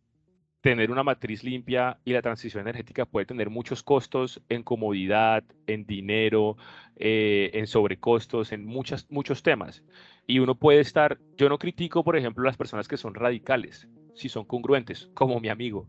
tener 0.66 0.90
una 0.90 1.04
matriz 1.04 1.44
limpia 1.44 1.96
y 2.04 2.12
la 2.12 2.22
transición 2.22 2.62
energética 2.62 3.04
puede 3.04 3.24
tener 3.24 3.50
muchos 3.50 3.84
costos 3.84 4.42
en 4.48 4.64
comodidad, 4.64 5.44
en 5.68 5.86
dinero, 5.86 6.56
eh, 6.96 7.52
en 7.54 7.68
sobrecostos, 7.68 8.50
en 8.50 8.66
muchas, 8.66 9.06
muchos 9.08 9.44
temas. 9.44 9.84
Y 10.26 10.40
uno 10.40 10.56
puede 10.56 10.80
estar, 10.80 11.18
yo 11.36 11.48
no 11.48 11.58
critico, 11.58 12.02
por 12.02 12.16
ejemplo, 12.16 12.42
las 12.42 12.56
personas 12.56 12.88
que 12.88 12.96
son 12.96 13.14
radicales, 13.14 13.86
si 14.16 14.28
son 14.28 14.44
congruentes, 14.44 15.08
como 15.14 15.38
mi 15.38 15.50
amigo, 15.50 15.86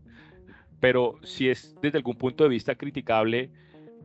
pero 0.78 1.18
si 1.24 1.48
es 1.48 1.74
desde 1.82 1.98
algún 1.98 2.16
punto 2.16 2.44
de 2.44 2.50
vista 2.50 2.76
criticable 2.76 3.50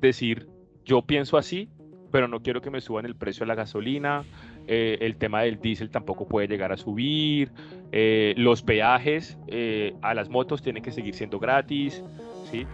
decir, 0.02 0.48
yo 0.86 1.04
pienso 1.04 1.38
así, 1.38 1.70
pero 2.12 2.28
no 2.28 2.42
quiero 2.42 2.62
que 2.62 2.72
me 2.72 2.82
suban 2.82 3.06
el 3.06 3.16
precio 3.16 3.42
de 3.42 3.50
la 3.50 3.56
gasolina, 3.56 4.24
eh, 4.68 4.98
el 5.02 5.16
tema 5.16 5.42
del 5.42 5.60
diésel 5.60 5.90
tampoco 5.90 6.28
puede 6.28 6.48
llegar 6.48 6.72
a 6.72 6.78
subir, 6.78 7.52
eh, 7.92 8.34
los 8.38 8.62
peajes 8.62 9.38
eh, 9.48 9.94
a 10.02 10.14
las 10.14 10.30
motos 10.30 10.62
tienen 10.62 10.82
que 10.84 10.92
seguir 10.92 11.16
siendo 11.16 11.40
gratis, 11.40 12.04
¿sí? 12.52 12.66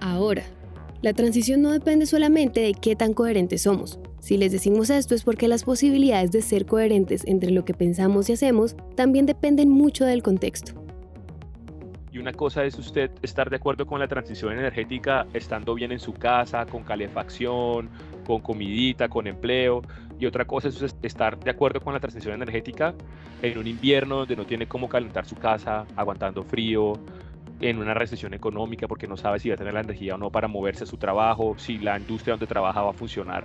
Ahora, 0.00 0.44
la 1.02 1.12
transición 1.12 1.62
no 1.62 1.70
depende 1.70 2.06
solamente 2.06 2.60
de 2.60 2.74
qué 2.74 2.96
tan 2.96 3.14
coherentes 3.14 3.62
somos. 3.62 4.00
Si 4.20 4.36
les 4.36 4.52
decimos 4.52 4.90
esto 4.90 5.14
es 5.14 5.22
porque 5.22 5.48
las 5.48 5.64
posibilidades 5.64 6.32
de 6.32 6.42
ser 6.42 6.66
coherentes 6.66 7.24
entre 7.26 7.50
lo 7.50 7.64
que 7.64 7.74
pensamos 7.74 8.28
y 8.28 8.32
hacemos 8.32 8.76
también 8.96 9.26
dependen 9.26 9.70
mucho 9.70 10.04
del 10.04 10.22
contexto. 10.22 10.87
Y 12.18 12.20
una 12.20 12.32
cosa 12.32 12.64
es 12.64 12.76
usted 12.76 13.12
estar 13.22 13.48
de 13.48 13.54
acuerdo 13.54 13.86
con 13.86 14.00
la 14.00 14.08
transición 14.08 14.52
energética 14.52 15.28
estando 15.34 15.72
bien 15.76 15.92
en 15.92 16.00
su 16.00 16.12
casa, 16.12 16.66
con 16.66 16.82
calefacción, 16.82 17.88
con 18.26 18.40
comidita, 18.40 19.08
con 19.08 19.28
empleo. 19.28 19.82
Y 20.18 20.26
otra 20.26 20.44
cosa 20.44 20.66
es 20.66 20.96
estar 21.00 21.38
de 21.38 21.48
acuerdo 21.48 21.80
con 21.80 21.94
la 21.94 22.00
transición 22.00 22.34
energética 22.34 22.92
en 23.40 23.56
un 23.56 23.68
invierno 23.68 24.16
donde 24.16 24.34
no 24.34 24.46
tiene 24.46 24.66
cómo 24.66 24.88
calentar 24.88 25.26
su 25.26 25.36
casa, 25.36 25.86
aguantando 25.94 26.42
frío, 26.42 26.94
en 27.60 27.78
una 27.78 27.94
recesión 27.94 28.34
económica 28.34 28.88
porque 28.88 29.06
no 29.06 29.16
sabe 29.16 29.38
si 29.38 29.50
va 29.50 29.54
a 29.54 29.58
tener 29.58 29.74
la 29.74 29.82
energía 29.82 30.16
o 30.16 30.18
no 30.18 30.28
para 30.32 30.48
moverse 30.48 30.82
a 30.82 30.86
su 30.88 30.96
trabajo, 30.96 31.54
si 31.56 31.78
la 31.78 32.00
industria 32.00 32.32
donde 32.32 32.48
trabaja 32.48 32.82
va 32.82 32.90
a 32.90 32.94
funcionar. 32.94 33.44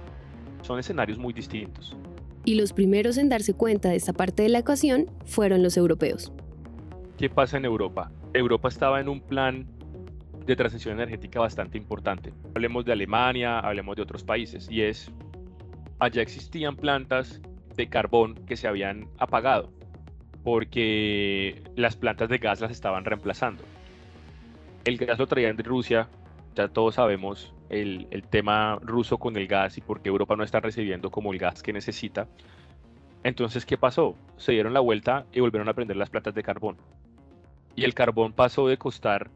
Son 0.64 0.80
escenarios 0.80 1.20
muy 1.20 1.32
distintos. 1.32 1.96
Y 2.44 2.56
los 2.56 2.74
primeros 2.74 3.20
en 3.20 3.30
darse 3.30 3.54
cuenta 3.54 3.90
de 3.90 3.98
esta 3.98 4.14
parte 4.14 4.42
de 4.42 4.50
la 4.50 4.58
ecuación 4.58 5.12
fueron 5.26 5.62
los 5.62 5.78
europeos. 5.78 6.32
¿Qué 7.20 7.30
pasa 7.30 7.58
en 7.58 7.66
Europa? 7.66 8.12
Europa 8.34 8.68
estaba 8.68 9.00
en 9.00 9.10
un 9.10 9.22
plan 9.22 9.68
de 10.46 10.56
transición 10.56 10.96
energética 10.96 11.40
bastante 11.40 11.78
importante. 11.78 12.34
Hablemos 12.56 12.84
de 12.86 12.92
Alemania, 12.92 13.60
hablemos 13.60 13.96
de 13.96 14.02
otros 14.02 14.24
países, 14.24 14.68
y 14.70 14.82
es, 14.82 15.12
allá 16.00 16.22
existían 16.22 16.76
plantas 16.76 17.42
de 17.76 17.88
carbón 17.88 18.36
que 18.46 18.56
se 18.56 18.68
habían 18.68 19.08
apagado 19.18 19.72
porque 20.44 21.64
las 21.76 21.96
plantas 21.96 22.28
de 22.28 22.38
gas 22.38 22.60
las 22.60 22.72
estaban 22.72 23.06
reemplazando. 23.06 23.64
El 24.84 24.98
gas 24.98 25.18
lo 25.18 25.26
traían 25.26 25.56
de 25.56 25.64
Rusia, 25.64 26.10
ya 26.54 26.68
todos 26.68 26.96
sabemos 26.96 27.54
el, 27.70 28.08
el 28.12 28.24
tema 28.24 28.78
ruso 28.82 29.18
con 29.18 29.38
el 29.38 29.48
gas 29.48 29.78
y 29.78 29.82
por 29.82 30.02
qué 30.02 30.10
Europa 30.10 30.36
no 30.36 30.44
está 30.44 30.60
recibiendo 30.60 31.10
como 31.12 31.32
el 31.32 31.40
gas 31.40 31.64
que 31.64 31.72
necesita. 31.72 32.28
Entonces, 33.24 33.66
¿qué 33.66 33.78
pasó? 33.78 34.18
Se 34.36 34.52
dieron 34.52 34.74
la 34.74 34.82
vuelta 34.82 35.26
y 35.32 35.40
volvieron 35.40 35.70
a 35.70 35.74
prender 35.74 35.96
las 35.96 36.10
plantas 36.10 36.36
de 36.36 36.44
carbón 36.44 36.76
y 37.76 37.84
el 37.84 37.94
carbón 37.94 38.34
pasó 38.34 38.68
de 38.68 38.78
costar 38.78 39.32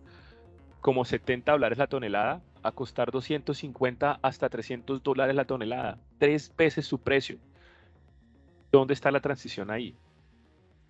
como 0.81 1.05
70 1.05 1.51
dólares 1.51 1.77
la 1.77 1.87
tonelada 1.87 2.41
a 2.63 2.71
costar 2.71 3.11
250 3.11 4.19
hasta 4.21 4.49
300 4.49 5.01
dólares 5.03 5.35
la 5.35 5.45
tonelada, 5.45 5.99
tres 6.17 6.53
veces 6.55 6.85
su 6.85 7.01
precio. 7.01 7.37
¿Dónde 8.71 8.93
está 8.93 9.11
la 9.11 9.21
transición 9.21 9.71
ahí? 9.71 9.95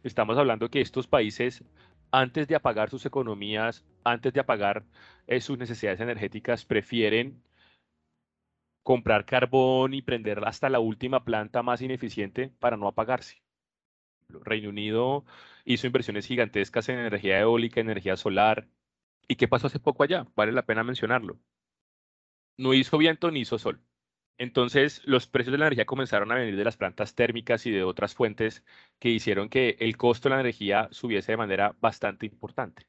Estamos 0.04 0.38
hablando 0.38 0.70
que 0.70 0.82
estos 0.82 1.08
países, 1.08 1.64
antes 2.12 2.48
de 2.48 2.56
apagar 2.56 2.90
sus 2.90 3.06
economías, 3.06 3.86
antes 4.04 4.34
de 4.34 4.40
apagar 4.40 4.84
eh, 5.28 5.42
sus 5.42 5.58
necesidades 5.58 6.00
energéticas, 6.00 6.66
prefieren 6.66 7.42
comprar 8.84 9.26
carbón 9.26 9.94
y 9.94 10.02
prender 10.02 10.44
hasta 10.46 10.70
la 10.70 10.80
última 10.80 11.24
planta 11.26 11.62
más 11.62 11.82
ineficiente 11.82 12.52
para 12.60 12.78
no 12.78 12.88
apagarse. 12.88 13.42
Reino 14.30 14.70
Unido 14.70 15.26
hizo 15.66 15.88
inversiones 15.88 16.26
gigantescas 16.26 16.90
en 16.90 17.00
energía 17.00 17.40
eólica, 17.40 17.82
energía 17.82 18.18
solar. 18.18 18.68
¿Y 19.28 19.36
qué 19.36 19.48
pasó 19.48 19.68
hace 19.68 19.80
poco 19.80 20.04
allá? 20.04 20.28
Vale 20.36 20.52
la 20.52 20.66
pena 20.66 20.84
mencionarlo. 20.84 21.40
No 22.58 22.74
hizo 22.74 22.98
viento 22.98 23.30
ni 23.32 23.42
hizo 23.42 23.60
sol. 23.60 23.82
Entonces, 24.40 25.02
los 25.04 25.28
precios 25.28 25.52
de 25.52 25.58
la 25.58 25.66
energía 25.66 25.86
comenzaron 25.86 26.32
a 26.32 26.36
venir 26.36 26.56
de 26.56 26.64
las 26.64 26.78
plantas 26.78 27.16
térmicas 27.16 27.66
y 27.66 27.72
de 27.72 27.84
otras 27.84 28.14
fuentes 28.14 28.64
que 29.00 29.10
hicieron 29.10 29.50
que 29.50 29.78
el 29.80 29.98
costo 29.98 30.30
de 30.30 30.36
la 30.36 30.42
energía 30.42 30.90
subiese 30.92 31.32
de 31.32 31.38
manera 31.38 31.76
bastante 31.80 32.28
importante. 32.28 32.88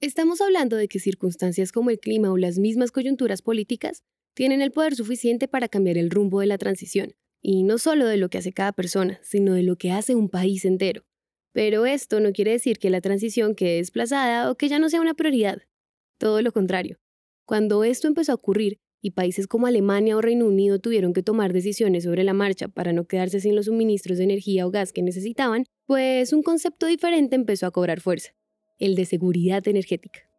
Estamos 0.00 0.40
hablando 0.40 0.76
de 0.76 0.88
que 0.88 0.98
circunstancias 0.98 1.72
como 1.72 1.90
el 1.90 1.98
clima 1.98 2.30
o 2.30 2.36
las 2.36 2.58
mismas 2.58 2.92
coyunturas 2.92 3.40
políticas 3.40 4.02
tienen 4.34 4.60
el 4.60 4.72
poder 4.72 4.94
suficiente 4.94 5.48
para 5.48 5.68
cambiar 5.68 5.96
el 5.96 6.10
rumbo 6.10 6.40
de 6.40 6.46
la 6.46 6.58
transición, 6.58 7.14
y 7.42 7.64
no 7.64 7.78
solo 7.78 8.06
de 8.06 8.16
lo 8.16 8.30
que 8.30 8.38
hace 8.38 8.52
cada 8.52 8.72
persona, 8.72 9.18
sino 9.22 9.54
de 9.54 9.64
lo 9.64 9.76
que 9.76 9.90
hace 9.90 10.14
un 10.14 10.28
país 10.28 10.64
entero. 10.64 11.04
Pero 11.52 11.84
esto 11.84 12.20
no 12.20 12.32
quiere 12.32 12.52
decir 12.52 12.78
que 12.78 12.88
la 12.88 13.00
transición 13.00 13.54
quede 13.54 13.76
desplazada 13.76 14.50
o 14.50 14.54
que 14.56 14.68
ya 14.68 14.78
no 14.78 14.88
sea 14.88 15.00
una 15.00 15.14
prioridad. 15.14 15.62
Todo 16.18 16.40
lo 16.40 16.52
contrario. 16.52 16.98
Cuando 17.44 17.84
esto 17.84 18.06
empezó 18.06 18.32
a 18.32 18.36
ocurrir 18.36 18.78
y 19.02 19.10
países 19.10 19.48
como 19.48 19.66
Alemania 19.66 20.16
o 20.16 20.22
Reino 20.22 20.46
Unido 20.46 20.78
tuvieron 20.78 21.12
que 21.12 21.24
tomar 21.24 21.52
decisiones 21.52 22.04
sobre 22.04 22.22
la 22.22 22.32
marcha 22.32 22.68
para 22.68 22.92
no 22.92 23.06
quedarse 23.06 23.40
sin 23.40 23.56
los 23.56 23.66
suministros 23.66 24.18
de 24.18 24.24
energía 24.24 24.66
o 24.66 24.70
gas 24.70 24.92
que 24.92 25.02
necesitaban, 25.02 25.66
pues 25.86 26.32
un 26.32 26.42
concepto 26.42 26.86
diferente 26.86 27.34
empezó 27.34 27.66
a 27.66 27.72
cobrar 27.72 28.00
fuerza, 28.00 28.30
el 28.78 28.94
de 28.94 29.04
seguridad 29.04 29.66
energética. 29.66 30.31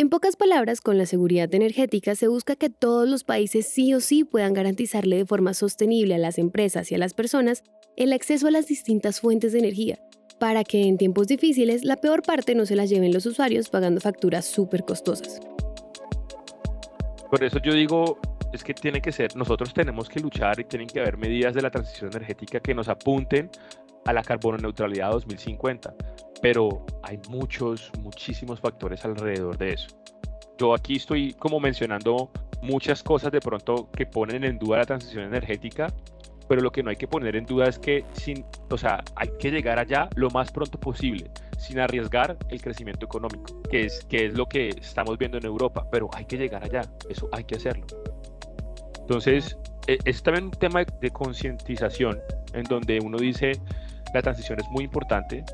En 0.00 0.08
pocas 0.08 0.34
palabras, 0.34 0.80
con 0.80 0.96
la 0.96 1.04
seguridad 1.04 1.54
energética 1.54 2.14
se 2.14 2.26
busca 2.26 2.56
que 2.56 2.70
todos 2.70 3.06
los 3.06 3.22
países 3.22 3.68
sí 3.68 3.92
o 3.92 4.00
sí 4.00 4.24
puedan 4.24 4.54
garantizarle 4.54 5.18
de 5.18 5.26
forma 5.26 5.52
sostenible 5.52 6.14
a 6.14 6.18
las 6.18 6.38
empresas 6.38 6.90
y 6.90 6.94
a 6.94 6.98
las 6.98 7.12
personas 7.12 7.64
el 7.98 8.14
acceso 8.14 8.46
a 8.46 8.50
las 8.50 8.66
distintas 8.66 9.20
fuentes 9.20 9.52
de 9.52 9.58
energía, 9.58 9.98
para 10.38 10.64
que 10.64 10.86
en 10.86 10.96
tiempos 10.96 11.26
difíciles 11.26 11.84
la 11.84 11.96
peor 11.96 12.22
parte 12.22 12.54
no 12.54 12.64
se 12.64 12.76
la 12.76 12.86
lleven 12.86 13.12
los 13.12 13.26
usuarios 13.26 13.68
pagando 13.68 14.00
facturas 14.00 14.46
súper 14.46 14.86
costosas. 14.86 15.38
Por 17.28 17.44
eso 17.44 17.58
yo 17.62 17.74
digo, 17.74 18.18
es 18.54 18.64
que 18.64 18.72
tiene 18.72 19.02
que 19.02 19.12
ser, 19.12 19.36
nosotros 19.36 19.74
tenemos 19.74 20.08
que 20.08 20.20
luchar 20.20 20.60
y 20.60 20.64
tienen 20.64 20.88
que 20.88 21.00
haber 21.00 21.18
medidas 21.18 21.52
de 21.52 21.60
la 21.60 21.70
transición 21.70 22.10
energética 22.10 22.58
que 22.60 22.74
nos 22.74 22.88
apunten 22.88 23.50
a 24.06 24.14
la 24.14 24.22
carbono 24.22 24.56
neutralidad 24.56 25.10
2050 25.10 25.94
pero 26.42 26.84
hay 27.02 27.18
muchos, 27.28 27.90
muchísimos 28.02 28.60
factores 28.60 29.04
alrededor 29.04 29.56
de 29.58 29.74
eso. 29.74 29.88
Yo 30.58 30.74
aquí 30.74 30.96
estoy 30.96 31.32
como 31.34 31.60
mencionando 31.60 32.30
muchas 32.62 33.02
cosas 33.02 33.32
de 33.32 33.40
pronto 33.40 33.90
que 33.92 34.06
ponen 34.06 34.44
en 34.44 34.58
duda 34.58 34.78
la 34.78 34.84
transición 34.84 35.24
energética, 35.24 35.88
pero 36.48 36.62
lo 36.62 36.72
que 36.72 36.82
no 36.82 36.90
hay 36.90 36.96
que 36.96 37.06
poner 37.06 37.36
en 37.36 37.46
duda 37.46 37.66
es 37.66 37.78
que 37.78 38.04
sin, 38.12 38.44
o 38.70 38.76
sea, 38.76 39.02
hay 39.14 39.28
que 39.38 39.50
llegar 39.50 39.78
allá 39.78 40.08
lo 40.16 40.30
más 40.30 40.50
pronto 40.50 40.78
posible, 40.80 41.30
sin 41.58 41.78
arriesgar 41.78 42.36
el 42.48 42.60
crecimiento 42.60 43.06
económico, 43.06 43.62
que 43.70 43.86
es, 43.86 44.04
que 44.06 44.26
es 44.26 44.34
lo 44.34 44.46
que 44.46 44.68
estamos 44.70 45.16
viendo 45.16 45.38
en 45.38 45.46
Europa, 45.46 45.86
pero 45.92 46.10
hay 46.12 46.24
que 46.24 46.36
llegar 46.36 46.64
allá, 46.64 46.82
eso 47.08 47.28
hay 47.32 47.44
que 47.44 47.54
hacerlo. 47.54 47.86
Entonces, 48.98 49.56
e, 49.86 49.98
es 50.04 50.22
también 50.22 50.46
un 50.46 50.50
tema 50.50 50.84
de 50.84 51.10
concientización 51.10 52.18
en 52.52 52.64
donde 52.64 52.98
uno 53.00 53.16
dice, 53.18 53.52
la 54.12 54.20
transición 54.20 54.58
es 54.58 54.68
muy 54.70 54.84
importante, 54.84 55.44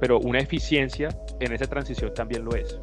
pero 0.00 0.18
una 0.20 0.40
eficiencia 0.40 1.08
en 1.40 1.52
esa 1.52 1.66
transición 1.66 2.12
también 2.14 2.44
lo 2.44 2.54
es. 2.54 2.78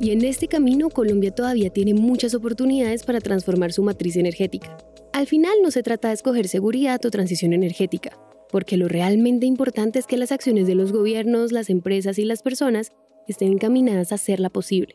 Y 0.00 0.12
en 0.12 0.24
este 0.24 0.46
camino 0.46 0.90
Colombia 0.90 1.32
todavía 1.32 1.70
tiene 1.70 1.92
muchas 1.92 2.34
oportunidades 2.34 3.04
para 3.04 3.20
transformar 3.20 3.72
su 3.72 3.82
matriz 3.82 4.16
energética. 4.16 4.76
Al 5.12 5.26
final 5.26 5.54
no 5.62 5.70
se 5.70 5.82
trata 5.82 6.08
de 6.08 6.14
escoger 6.14 6.46
seguridad 6.46 7.04
o 7.04 7.10
transición 7.10 7.52
energética, 7.52 8.16
porque 8.50 8.76
lo 8.76 8.86
realmente 8.86 9.46
importante 9.46 9.98
es 9.98 10.06
que 10.06 10.16
las 10.16 10.30
acciones 10.30 10.66
de 10.68 10.76
los 10.76 10.92
gobiernos, 10.92 11.50
las 11.50 11.70
empresas 11.70 12.18
y 12.18 12.24
las 12.24 12.42
personas 12.42 12.92
estén 13.26 13.52
encaminadas 13.52 14.12
a 14.12 14.16
hacerla 14.16 14.50
posible. 14.50 14.94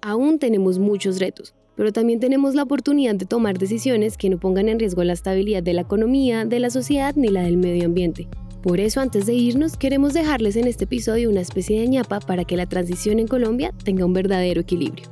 Aún 0.00 0.38
tenemos 0.38 0.78
muchos 0.78 1.18
retos, 1.18 1.54
pero 1.74 1.92
también 1.92 2.20
tenemos 2.20 2.54
la 2.54 2.62
oportunidad 2.62 3.16
de 3.16 3.26
tomar 3.26 3.58
decisiones 3.58 4.16
que 4.16 4.30
no 4.30 4.38
pongan 4.38 4.68
en 4.68 4.78
riesgo 4.78 5.02
la 5.02 5.12
estabilidad 5.12 5.62
de 5.62 5.74
la 5.74 5.82
economía, 5.82 6.44
de 6.44 6.60
la 6.60 6.70
sociedad 6.70 7.14
ni 7.16 7.28
la 7.28 7.42
del 7.42 7.56
medio 7.56 7.86
ambiente. 7.86 8.28
Por 8.66 8.80
eso, 8.80 9.00
antes 9.00 9.26
de 9.26 9.32
irnos, 9.32 9.76
queremos 9.76 10.12
dejarles 10.12 10.56
en 10.56 10.66
este 10.66 10.86
episodio 10.86 11.30
una 11.30 11.40
especie 11.40 11.80
de 11.80 11.86
ñapa 11.86 12.18
para 12.18 12.44
que 12.44 12.56
la 12.56 12.66
transición 12.66 13.20
en 13.20 13.28
Colombia 13.28 13.70
tenga 13.84 14.04
un 14.04 14.12
verdadero 14.12 14.60
equilibrio. 14.60 15.06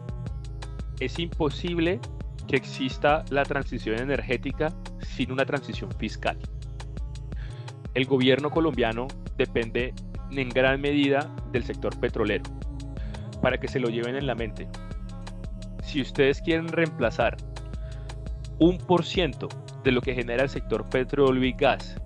Es 0.98 1.20
imposible 1.20 2.00
que 2.48 2.56
exista 2.56 3.24
la 3.30 3.44
transición 3.44 4.00
energética 4.00 4.74
sin 5.06 5.30
una 5.30 5.46
transición 5.46 5.92
fiscal. 5.92 6.36
El 7.94 8.06
gobierno 8.06 8.50
colombiano 8.50 9.06
depende 9.38 9.94
en 10.32 10.48
gran 10.48 10.80
medida 10.80 11.32
del 11.52 11.62
sector 11.62 11.96
petrolero. 12.00 12.42
Para 13.40 13.58
que 13.58 13.68
se 13.68 13.78
lo 13.78 13.88
lleven 13.88 14.16
en 14.16 14.26
la 14.26 14.34
mente, 14.34 14.66
si 15.84 16.00
ustedes 16.00 16.42
quieren 16.42 16.66
reemplazar 16.66 17.36
un 18.58 18.78
por 18.78 19.04
ciento 19.04 19.46
de 19.84 19.92
lo 19.92 20.00
que 20.00 20.12
genera 20.12 20.42
el 20.42 20.48
sector 20.48 20.90
petróleo 20.90 21.44
y 21.44 21.52
gas 21.52 22.00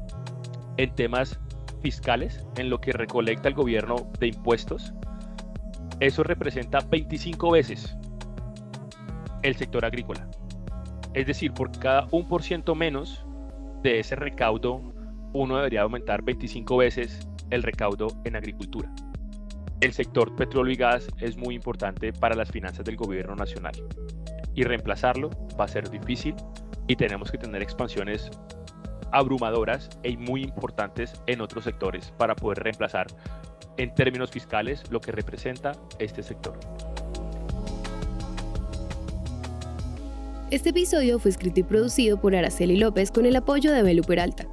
en 0.78 0.94
temas 0.94 1.38
fiscales, 1.82 2.46
en 2.56 2.70
lo 2.70 2.80
que 2.80 2.92
recolecta 2.92 3.48
el 3.48 3.54
gobierno 3.54 4.10
de 4.18 4.28
impuestos, 4.28 4.94
eso 6.00 6.22
representa 6.22 6.78
25 6.80 7.50
veces 7.50 7.96
el 9.42 9.56
sector 9.56 9.84
agrícola. 9.84 10.28
Es 11.14 11.26
decir, 11.26 11.52
por 11.52 11.70
cada 11.78 12.06
1% 12.08 12.74
menos 12.76 13.26
de 13.82 13.98
ese 13.98 14.16
recaudo, 14.16 14.80
uno 15.32 15.56
debería 15.56 15.82
aumentar 15.82 16.22
25 16.22 16.76
veces 16.76 17.28
el 17.50 17.62
recaudo 17.62 18.08
en 18.24 18.36
agricultura. 18.36 18.92
El 19.80 19.92
sector 19.92 20.34
petróleo 20.36 20.72
y 20.72 20.76
gas 20.76 21.08
es 21.18 21.36
muy 21.36 21.54
importante 21.54 22.12
para 22.12 22.34
las 22.34 22.50
finanzas 22.50 22.84
del 22.84 22.96
gobierno 22.96 23.36
nacional 23.36 23.72
y 24.54 24.64
reemplazarlo 24.64 25.30
va 25.58 25.64
a 25.64 25.68
ser 25.68 25.88
difícil 25.88 26.34
y 26.88 26.96
tenemos 26.96 27.30
que 27.30 27.38
tener 27.38 27.62
expansiones 27.62 28.30
abrumadoras 29.12 29.88
y 30.02 30.16
muy 30.16 30.42
importantes 30.42 31.12
en 31.26 31.40
otros 31.40 31.64
sectores 31.64 32.12
para 32.16 32.34
poder 32.34 32.62
reemplazar 32.62 33.06
en 33.76 33.94
términos 33.94 34.30
fiscales 34.30 34.82
lo 34.90 35.00
que 35.00 35.12
representa 35.12 35.72
este 35.98 36.22
sector. 36.22 36.58
Este 40.50 40.70
episodio 40.70 41.18
fue 41.18 41.30
escrito 41.30 41.60
y 41.60 41.62
producido 41.62 42.18
por 42.20 42.34
Araceli 42.34 42.76
López 42.76 43.10
con 43.10 43.26
el 43.26 43.36
apoyo 43.36 43.70
de 43.70 43.82
Belu 43.82 44.02
Peralta. 44.02 44.46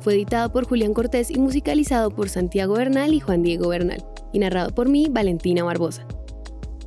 Fue 0.00 0.14
editado 0.14 0.52
por 0.52 0.66
Julián 0.66 0.94
Cortés 0.94 1.30
y 1.30 1.38
musicalizado 1.38 2.10
por 2.10 2.28
Santiago 2.28 2.74
Bernal 2.74 3.14
y 3.14 3.20
Juan 3.20 3.42
Diego 3.42 3.68
Bernal, 3.68 4.04
y 4.32 4.40
narrado 4.40 4.74
por 4.74 4.88
mí, 4.88 5.06
Valentina 5.10 5.64
Barbosa. 5.64 6.06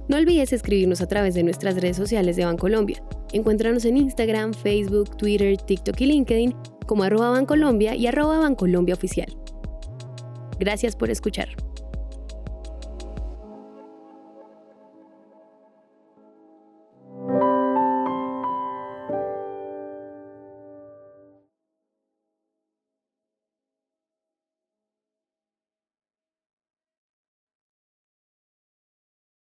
No 0.07 0.17
olvides 0.17 0.53
escribirnos 0.53 1.01
a 1.01 1.07
través 1.07 1.33
de 1.33 1.43
nuestras 1.43 1.75
redes 1.75 1.97
sociales 1.97 2.35
de 2.35 2.45
Bancolombia. 2.45 3.01
Encuéntranos 3.33 3.85
en 3.85 3.97
Instagram, 3.97 4.53
Facebook, 4.53 5.17
Twitter, 5.17 5.57
TikTok 5.57 5.99
y 6.01 6.05
LinkedIn 6.05 6.55
como 6.85 7.03
arroba 7.03 7.29
Bancolombia 7.31 7.95
y 7.95 8.07
arroba 8.07 8.39
Bancolombia 8.39 8.95
Oficial. 8.95 9.35
Gracias 10.59 10.95
por 10.95 11.09
escuchar. 11.09 11.49